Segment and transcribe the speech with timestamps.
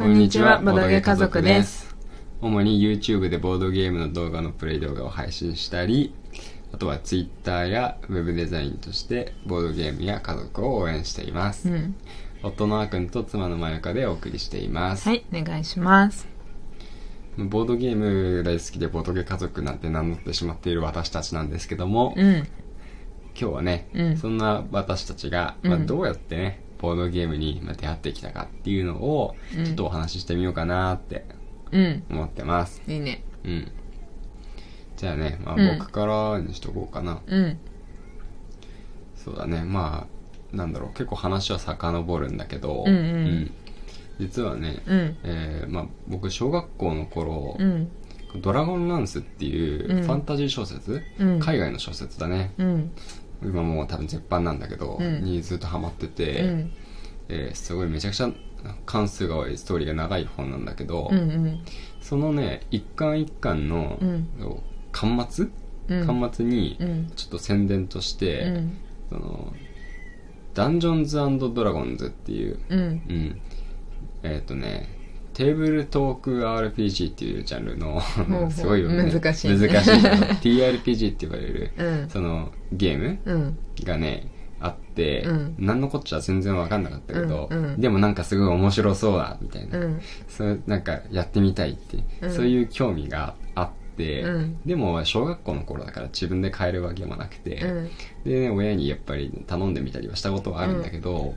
[0.00, 1.94] こんにちは、ボドゲ家族です。
[2.40, 6.14] 主に YouTube でボードゲームの動画のプレイ動画を配信したり、
[6.72, 11.68] あとは Twitter や Web デザインとしてボードゲームや家族を応援しています。
[11.68, 11.94] うん。
[12.42, 15.06] 夫のあくんと妻のまゆかでお送りしています。
[15.06, 16.26] はい、お願いします。
[17.36, 22.36] ボードゲーム大好きでボードゲ家族なんて名乗ってしまっている私たちなんですけども、うん。
[22.36, 22.46] 今
[23.34, 31.24] 日はね、うんそんな私たちが、うんまあ、どうやってね、ボードゲームにまあ出会ってきたかっていうのを、うんちょっとお話ししてみようかなって
[31.72, 32.02] うん。
[32.10, 32.82] 思ってます。
[32.88, 33.22] いいね。
[33.44, 33.72] うん。
[34.96, 37.20] じゃあね、まあ、うん僕からにしとこうかな。
[37.26, 37.58] うん。
[39.16, 40.06] そうだね、ま
[40.52, 43.50] あ、なんだろう、結構話は遡るんだけど、うんうん
[44.18, 45.16] 実はね、うん。
[45.22, 47.88] えーまあ、僕、小学校の頃、うん。
[48.42, 52.52] ドラゴンランスっていううんファンタジー小説、うん海外の小説だね。
[52.58, 52.90] うん。
[53.42, 56.72] 今もう多分絶版なんだけど、うんにずっとハマってて、うん。
[57.28, 58.30] えーすごいめちゃくちゃ
[58.84, 61.18] 関数が多いストーリーが長い本なんだけど、うん。
[61.18, 61.64] うん。
[62.00, 64.28] そのね一巻一巻の、うん
[64.92, 65.46] 巻末、
[65.88, 66.06] うん。
[66.06, 67.12] 巻末にうん。
[67.14, 68.78] ちょっと宣伝として、うん。
[69.08, 69.52] その
[70.54, 71.16] ダンジョンズ
[71.54, 72.80] ドラゴンズっていう、うん。
[72.80, 73.40] うん、
[74.22, 74.88] えっ、とね
[75.34, 78.00] テーブルトーク RPG っていうジャンルの
[78.50, 82.08] すごいよね難しいね難しい TRPG って呼ばれる、うん。
[82.10, 83.58] そのゲームうん。
[83.82, 90.00] がねあって、うん何のこっちゃ全然わかんなかったけど、うんうんでもなんかすごい面白そうだみたいな、うん。
[90.28, 97.90] そうなんかやってみたいって、うんそういう興味があって、うんでも小学校の頃だから自分で買えるわけもなくて、うん。
[98.24, 101.34] でね親にやっぱり頼んでみたりはしたことはあるんだけど、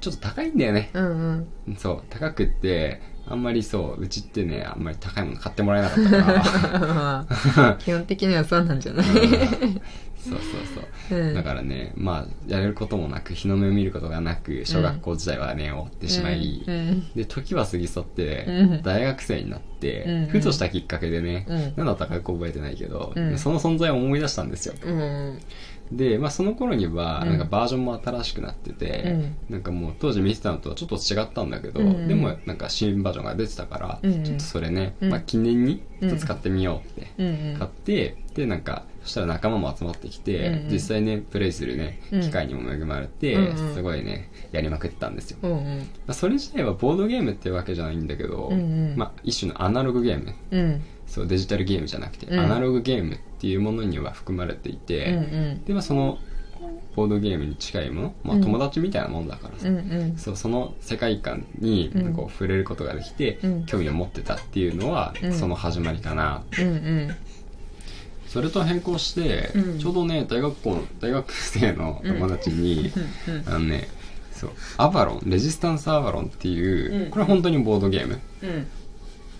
[0.00, 1.48] ちょっと高いんだよね、うん。
[1.66, 1.76] うん。
[1.76, 6.84] そう高くってあんまりそううちってねあんまり高いもの買ってもらえなかったから。
[6.84, 9.06] まあ、基本的にはそうなんじゃない？
[9.06, 10.40] そうそう
[11.08, 11.18] そう。
[11.18, 11.34] うん。
[11.34, 17.12] だからね、まあ、やれることもなく、日の目を見ることがなく、小学校時代はね、終わってしまい、うん。
[17.14, 20.26] で、時は過ぎ去ってうん、大学生になって、うん。
[20.26, 21.72] ふとしたきっかけでね、うん。
[21.76, 23.38] 何だったかよく覚えてないけど、うん。
[23.38, 24.74] その存在を思い出したんですよ。
[25.90, 25.96] うん。
[25.96, 29.16] で、まあ、その頃には、うんなんかバージョンも新しくなってて、
[29.48, 35.82] なんかもう当時見てたのとはちょっと違ったんだけど、うんでもなんか新バージョンが出てたから、うんちょっとそれね、うんまあ、記念に
[36.18, 37.12] 使ってみようって。
[37.18, 37.56] うん。
[37.58, 45.38] 買って、で、なんか、そしたら仲間も集まってきて、うんうん実際ね、プレイするね、うん機会にも恵まれて、うんうんすごいね、やりまくったんですよ。
[45.42, 45.56] まうん。
[45.56, 45.88] うん。
[46.06, 48.62] あそれ自体はボードゲームってわけじゃないんだけど、うんう
[48.94, 50.80] んまあ、一種のアナログゲーム。
[51.06, 51.12] うん。
[51.12, 55.64] そう、デジタルゲームじゃなくて、うんアナログゲームっていうものには含まれていて、うん。
[55.64, 56.18] で、まあ、その、
[56.96, 59.76] ボードゲームに近いもの、まあ、うん友達みたいなもんだからさ、うん。
[59.76, 60.16] うん。
[60.16, 66.66] そうその世界観にうんこう触れることができて、うん興味を持ってたっていうのは、うんその始まりかなうん。
[66.66, 67.16] うん。
[68.26, 72.90] それと並行して、うんちょうどね大学校の大学生の友達に、
[73.28, 73.44] うん。
[73.46, 73.88] あのね
[74.32, 78.66] そうアバロンレジスタンスアバロンっていう、うんこれは本当にボードゲームうん。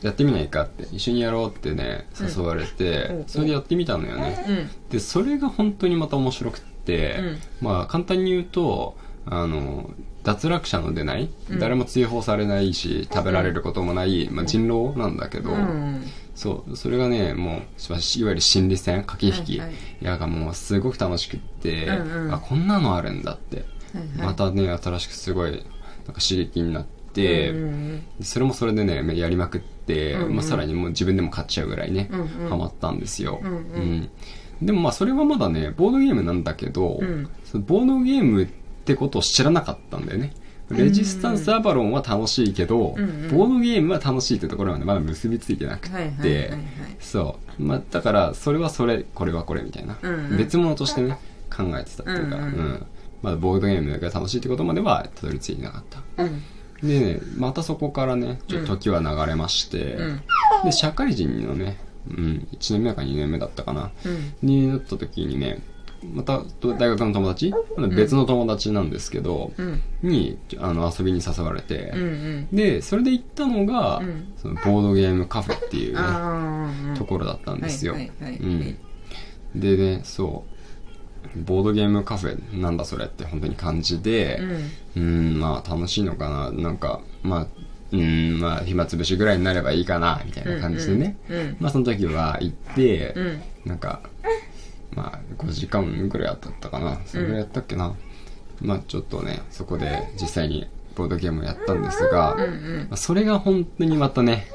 [0.07, 3.25] やってみないかって一緒にやろうってねうん誘われて、うん。
[3.27, 4.71] それでやってみたのよね、うん。
[4.91, 7.19] でそれが本当にまた面白くって、
[7.61, 8.97] まあ簡単に言うと
[9.27, 9.91] あの
[10.23, 11.59] 脱落者の出ない、うん。
[11.59, 16.05] 誰も追放されないし食べられることもない、まあ、人狼なんだけど、うん。
[16.35, 19.77] そうそれがねもういわゆる心理戦駆け引き、はいはい。
[20.03, 22.35] いやがもうすごく楽しくって、うんうん。
[22.35, 23.65] あこんなのあるんだって、
[24.19, 28.03] またね新しくすごいなんか刺激になって、うん。
[28.21, 30.35] それもそれでねやりまくって、うんうん。
[30.37, 32.49] まあ、さらにもう自分でも買っちゃうぐらいね、うんうん。
[32.49, 34.11] ハマったんですよ、うんうん。
[34.63, 37.29] でもまあそれはまだねボードゲームなんだけど、うん。
[37.45, 38.47] そのボードゲームっ
[38.85, 40.33] てことを知らなかったんだよね。
[40.69, 43.29] レジスタンスアバロンは楽しいけど、うんうん。
[43.31, 45.89] ボードゲームは楽しいってところまでまだ結びついてなく
[46.21, 46.51] て。
[46.99, 50.37] そう、まあ、だからそれはそれこれはこれみたいな、うんうん。
[50.37, 51.19] 別物としてね
[51.57, 52.43] 考えてたっていうか、うん。
[52.43, 52.87] うん。
[53.23, 56.25] まだボードゲームが楽しいってことまではたどり着いてなかった。
[56.25, 56.43] うん。
[56.83, 60.23] でねまたそこからねちょっと時は流れまして、うん。
[60.65, 61.79] で社会人のね、
[62.09, 64.35] うん、1年目か2年目だったかな、うん。
[64.43, 65.63] になった時にね
[66.13, 67.53] また大学の友達？
[67.97, 69.83] 別の友達なんですけど、うん。
[70.03, 72.01] にあの遊びに誘われて、うん。
[72.01, 72.49] うん。
[72.53, 76.97] でそれで行ったのが、うんそのボードゲームカフェっていうね。
[76.97, 78.79] ところだったんですよ、はいはいはいうん、
[79.55, 80.56] でねそう
[81.37, 84.39] ボードゲームカフェなんだそれって本当に感じで
[84.95, 85.03] うん。
[85.03, 86.51] うんまあ楽しいのかな。
[86.53, 87.47] なんかまあ
[87.93, 93.43] うんまあ暇つぶしぐらいになればいいかなみたいな感じでね、うんうんまあその時は行って、うん。
[93.65, 94.01] なんか
[94.93, 97.01] まあ5時間ぐらいだったかな。
[97.07, 97.95] それぐらいやったっけな、
[98.61, 104.47] まあちょっとねそこで実際にボードゲームをやったんですが、うんうんまあそれが本当にまたね、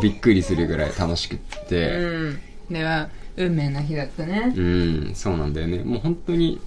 [0.00, 1.38] びっくりするぐらい楽しくっ
[1.68, 1.98] て、
[2.84, 4.52] は、運命の日だったね。
[4.56, 5.78] うん、そうなんだよね。
[5.78, 6.60] もう本当に、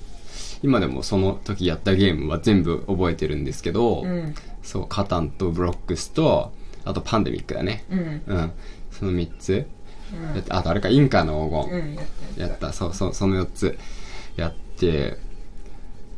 [0.62, 4.36] 今でもその時やったゲームは全部覚えてるんですけど、うん。
[4.62, 6.54] そう、カタンとブロックスと、
[6.86, 7.86] あとパンデミックだね。
[7.90, 8.22] うん。
[8.26, 8.52] うん。
[8.92, 9.66] その3つ。
[10.14, 10.44] うん。
[10.50, 12.06] あとあれかインカの黄金、うんやっ
[12.36, 12.74] たやった。
[12.74, 13.78] そうそうその4つ
[14.36, 15.18] やって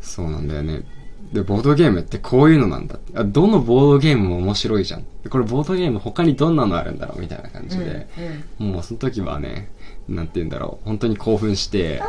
[0.01, 0.83] そうなんだよね
[1.33, 2.99] でボードゲームってこういうのなんだ。
[3.13, 5.05] あどのボードゲームも面白いじゃん。
[5.23, 8.07] でこれボードゲーム他にどんなのあるんだろうみたいな感じで、
[8.57, 9.69] もうその時はね
[10.07, 10.85] なんて言うんだろう。
[10.85, 12.01] 本当に興奮して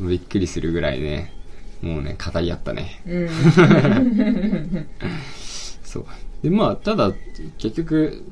[0.00, 1.32] びっくりするぐらいね
[1.82, 3.02] もうね語り合ったね。
[3.06, 4.86] うんうん。
[5.84, 6.06] そう。
[6.42, 7.12] でまあただ
[7.58, 8.24] 結局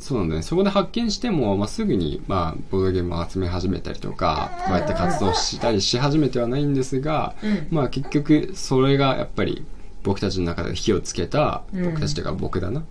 [0.00, 0.42] そうなんだね。
[0.42, 7.66] そこで発見しても、まあ、すぐに、まあ、ボードゲームを集め始めたりとかこうやって活動したりし始めてはないんですが、うん。
[7.70, 9.64] まあ結局それがやっぱり
[10.02, 11.84] 僕たちの中で火をつけた、うん。
[11.86, 12.84] 僕たちというか僕だな。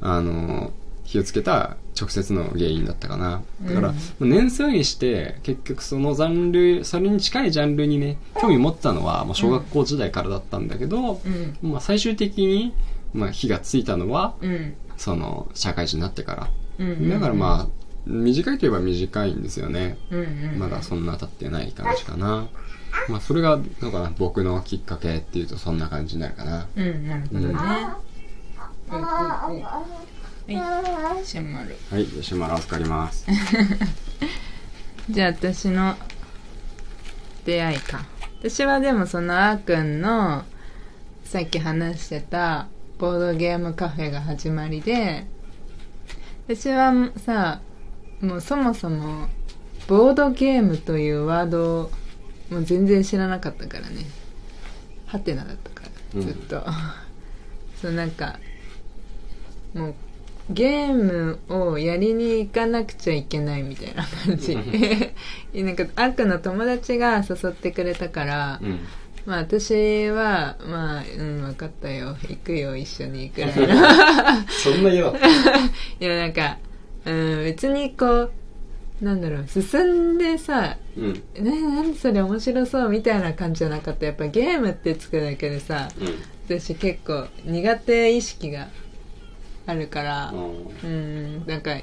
[0.00, 0.72] あの
[1.04, 3.42] 火をつけた直接の原因だったかな。
[3.62, 11.70] だから、うん年数にして結局そのジャンルそれに近いジャンルにね興味持ったのは、まあ、小学校時代からだったんだけど、うん。
[11.70, 12.74] まあ、最終的に、
[13.14, 14.74] まあ、火がついたのはうん。
[14.96, 16.48] その社会人になってから。
[16.78, 19.98] うんだからまあ短いといえば短いんですよね。
[20.10, 20.58] うんうん。
[20.58, 22.46] まだそんな経ってない感じかな。
[23.08, 26.66] まあそれがのかな僕のきっかけっていうとそんな感じになるかな。
[26.76, 27.46] うんなるほどね。
[27.46, 27.52] うん。
[27.52, 31.24] うんうんはい。
[31.24, 33.26] 閉まるはいシマラ預かります。
[35.10, 35.96] じゃあ私の
[37.44, 38.04] 出会いか。
[38.38, 40.44] 私はでもそのあーくんの
[41.24, 45.26] さっき話してたボードゲームカフェが始まりで
[46.48, 47.60] 私はさ
[48.20, 49.28] もうそもそも
[49.86, 51.90] ボードゲームというワードを
[52.50, 54.04] もう全然知らなかったからね。
[55.06, 55.82] ハテナだったか
[56.14, 56.64] らずっと、
[57.80, 58.38] そうなんか
[59.74, 59.94] もう
[60.50, 64.54] ゲームをやりに行かなくちゃいけないみたいな感じ。
[65.54, 68.78] なんかあーくんの友達が誘ってくれたから、うん
[69.26, 72.16] まあ私はまあうん分かったよ。
[72.28, 72.76] 行くよ。
[72.76, 73.66] 一緒にくらいの
[74.48, 75.26] そんな嫌だった？
[76.00, 76.58] いやなんか
[77.04, 78.30] うん別にこう
[79.02, 79.46] なんだろう。
[79.48, 81.12] 進んでさうん。
[81.12, 81.20] ね
[81.62, 84.06] 何それ面白そうみたいな感じじゃなかった。
[84.06, 86.08] やっぱゲームってつくだけでさうん。
[86.48, 88.68] 私結構苦手意識が
[89.66, 90.32] あるから
[90.84, 91.74] うんなんか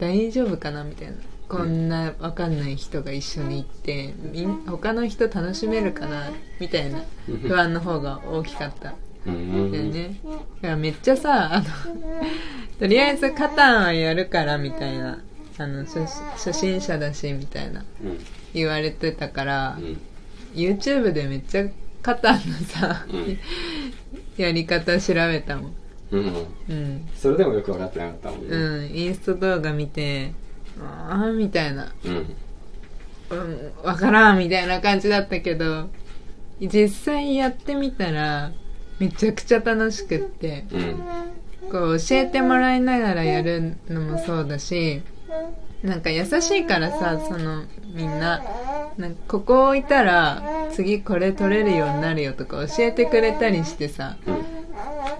[0.00, 1.14] 大丈夫かなみたいな
[1.50, 6.30] こんなわかんない人が一緒に行ってみん他の人楽しめるかな
[6.60, 7.02] みたいな
[7.42, 8.94] 不安の方が大きかった。
[9.26, 11.64] だよねだからめっちゃさあの
[12.78, 15.22] とりあえずカタンはやるからみたいな
[15.58, 18.18] あの初初心者だしみたいなうん
[18.54, 20.00] 言われてたから、うん
[20.52, 21.66] YouTube でめっちゃ
[22.02, 23.38] カタンのさ、うん
[24.36, 25.74] やり方調べたもん。
[26.10, 26.46] うん。
[26.68, 27.08] うん。
[27.14, 28.56] それでもよく分かってなかったもんね。
[28.56, 28.96] うん。
[28.96, 30.32] インスト動画見て
[30.82, 31.92] ああみたいな。
[32.04, 32.36] うん。
[33.30, 35.88] うんわからんみたいな感じだったけど
[36.60, 38.50] 実際やってみたら
[38.98, 41.70] めちゃくちゃ楽しくってうん。
[41.70, 45.02] こう教えてもらいながらやるのもそうだし
[45.84, 48.42] なんか優しいからさそのみんな。
[48.98, 50.42] なんかここ置いたら
[50.72, 54.16] 次これ取れるようになるよとか教えてくれたりしてさ。
[54.26, 54.34] うん。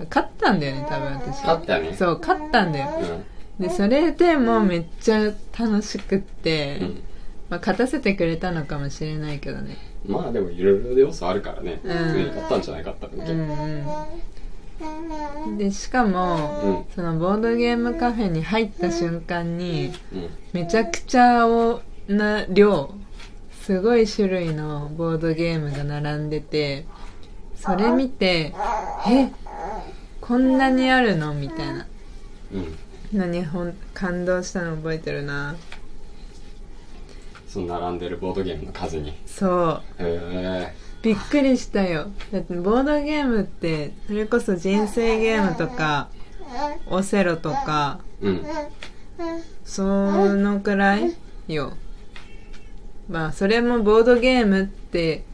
[0.09, 1.41] 勝ったんだよね多分私。
[1.43, 1.95] 勝ったね。
[1.95, 2.89] そう勝ったんだよ。
[3.01, 3.25] うん
[3.61, 7.03] でそれでもうめっちゃ楽しくって、うん。
[7.51, 9.77] まあ、勝たせてくれたのかもしれないけどね。
[10.07, 11.81] まあでもいろいろ要素あるからね。
[11.85, 11.97] うん。
[11.97, 13.41] 普通に勝ったんじゃないかったっけうん
[15.49, 15.59] うん。
[15.59, 16.95] でしかも、うん。
[16.95, 20.31] そのボードゲームカフェに入った瞬間にうん。
[20.53, 22.95] めちゃくちゃおな量
[23.63, 26.87] すごい種類のボードゲームが並んでて
[27.57, 28.55] それ見て
[29.07, 29.31] え
[30.21, 31.35] こんなにあるの？
[31.35, 31.87] みたいな。
[32.55, 32.79] うん
[33.13, 35.57] のにほん感動したの覚えてるな。
[37.49, 39.19] その並んでるボードゲームの数に。
[39.27, 39.83] そう。
[39.99, 42.11] へびっくりしたよ。
[42.31, 46.09] だってボードゲームってそれこそ人生ゲームとか
[46.87, 48.43] オセロとかえうん。
[49.65, 51.15] そのくらい
[51.49, 51.73] よ。
[53.09, 55.25] まあそれもボードゲームって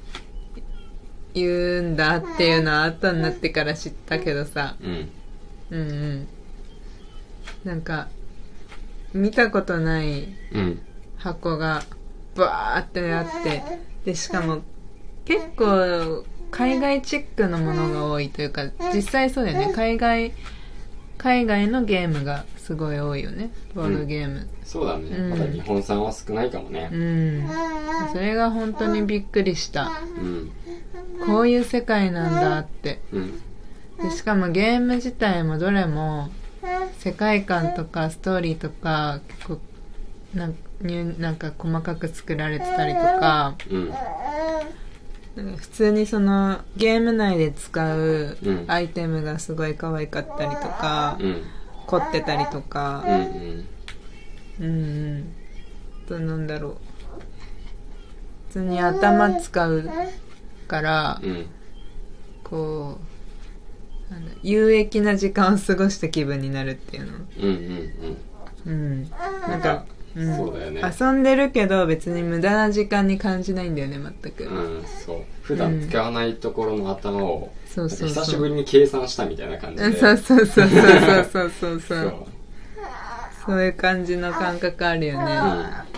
[1.34, 4.76] 言うんだっていうのは後になってから知ったけどさ。
[4.80, 5.10] うん。
[5.70, 6.28] うんうん
[7.66, 8.08] なんか
[9.12, 10.80] 見たことないうん。
[11.16, 11.82] 箱が
[12.36, 13.62] バーってあって
[14.04, 14.62] でしかも
[15.24, 19.72] 結構海外チックのものが多いというか実際そうだよね。
[19.74, 20.32] 海外
[21.18, 23.50] 海外のゲームがすごい多いよね。
[23.74, 24.48] ボードゲーム。
[24.62, 25.30] そうだね、うん。
[25.30, 26.88] まだ日本産は少ないかもね。
[26.92, 27.48] うん、
[28.12, 29.90] それが本当にびっくりした。
[30.20, 30.52] うん。
[31.26, 33.00] こういう世界なんだって。
[33.12, 33.42] うん。
[34.02, 36.28] でしかもゲーム自体もどれも
[37.06, 39.60] 世界観とかストーリーとか結構
[40.34, 43.90] なんになんか細かく作られてたりとかうん。
[45.36, 48.64] なんか普通にそのゲーム内で使ううん。
[48.66, 51.42] アイテムがすごい可愛かったりとかうん。
[51.86, 53.66] 凝ってたりとうんかうん。
[54.58, 54.68] うんう
[55.20, 55.32] ん。
[56.06, 56.76] あとなんだろう。
[58.48, 59.88] 普通に頭使う
[60.66, 61.46] からうん。
[62.42, 63.15] こう
[64.42, 67.12] 有益な時間を過ごした気分になるっていうの。
[67.40, 68.16] うんうん
[68.66, 69.10] うん。
[69.48, 69.84] なんか、
[70.14, 70.82] うん、そうだよね。
[71.00, 75.22] 遊んでるけど別に無駄な時間に感じないんだよね全く、うんそう。
[75.42, 78.24] 普段使わないところの頭を、そうそうそう。
[78.24, 79.88] 久しぶりに計算したみたいな感じで。
[79.88, 82.06] うんそうそうそうそうそうそうそうそそう。
[82.06, 82.12] う
[83.46, 85.38] そういう感じの感覚あるよね、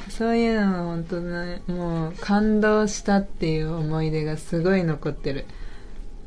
[0.07, 1.63] うそういうのは本当ね。
[1.67, 5.47] もう感動したっていう思い出がすごい残ってる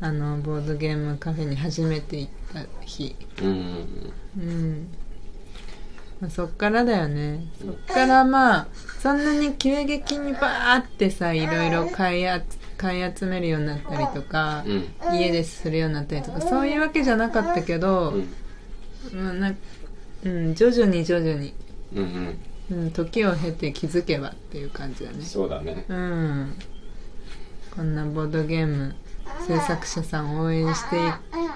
[0.03, 3.15] あのボードゲームカフェに初めて行った日。
[3.41, 4.87] んうんうん、
[6.19, 7.45] まあ、そっからだよね。
[7.63, 8.67] そっからまあ
[8.99, 12.41] そんなに急激にバーってさいろいろ買いあ
[12.77, 15.19] 買い集めるようになったりとかう、ん。
[15.19, 19.23] 家でするようになったりとかそういうわけじゃなかったけど、うん。
[19.23, 19.53] まあな
[20.23, 21.53] うん、徐々に徐々に、
[21.95, 22.37] うん
[22.71, 25.17] うん、時を経て気づけばっていう感じだね。
[25.19, 25.85] うんそうだね。
[25.87, 26.55] うん。
[27.75, 28.95] こんなボードゲーム
[29.47, 30.97] 制作者さんを応援して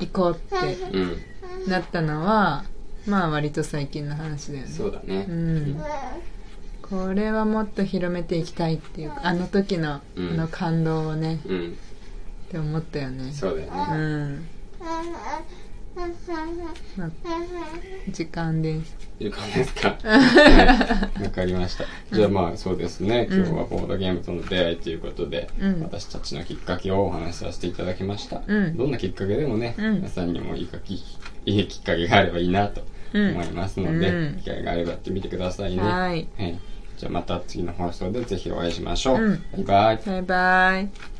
[0.04, 0.56] いこうって
[0.92, 1.22] うん。
[1.70, 2.64] なったのは
[3.08, 4.72] まあ割と最近の話だよね。
[4.72, 5.26] そうだね。
[5.28, 5.84] うん。
[6.82, 10.38] これはもっと広めていきたいっていうかあの時のあうん。
[10.38, 11.78] の感動をね、うん。
[12.48, 13.32] って思ったよね。
[13.32, 13.82] そうだようね
[14.36, 14.48] ん、
[16.98, 17.10] まあ、
[18.10, 18.98] 時間です。
[19.18, 19.96] いい感じですか。
[20.04, 21.86] はいわかりました。
[22.12, 23.30] じゃあまあそうですね。
[23.32, 25.82] 今日はボードゲームとの出会いということで、うん。
[25.82, 28.78] 私たちのきっかけをお話しさせていただきました、うん。
[28.78, 29.96] どんなきっかけでもね、うん。
[29.96, 31.02] 皆さんにもいいかき
[31.46, 32.82] いいきっかけがあればいいなと
[33.14, 34.40] 思いますので、うん。
[34.44, 35.82] 機会があればやってみてくださいね。
[35.82, 36.28] はい。
[36.38, 36.60] はい、
[36.98, 39.64] じゃあまた次の放送でぜひお会いしましょう、うん。
[39.64, 40.00] バイバイ。
[40.06, 41.15] バイバイ